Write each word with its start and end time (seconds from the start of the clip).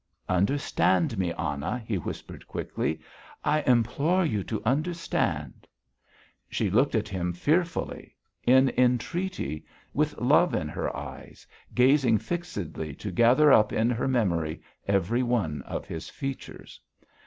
"Understand 0.29 1.15
me, 1.19 1.31
Anna," 1.33 1.77
he 1.77 1.99
whispered 1.99 2.47
quickly. 2.47 2.99
"I 3.43 3.61
implore 3.67 4.25
you 4.25 4.43
to 4.45 4.59
understand...." 4.65 5.67
She 6.49 6.71
looked 6.71 6.95
at 6.95 7.07
him 7.07 7.33
fearfully, 7.33 8.15
in 8.43 8.73
entreaty, 8.75 9.63
with 9.93 10.17
love 10.17 10.55
in 10.55 10.67
her 10.69 10.89
eyes, 10.97 11.45
gazing 11.75 12.17
fixedly 12.17 12.95
to 12.95 13.11
gather 13.11 13.51
up 13.53 13.71
in 13.71 13.91
her 13.91 14.07
memory 14.07 14.63
every 14.87 15.21
one 15.21 15.61
of 15.67 15.85
his 15.85 16.09
features. 16.09 16.81